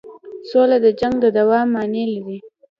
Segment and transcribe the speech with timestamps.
[0.49, 2.37] سوله د جنګ د دوام معنی لري.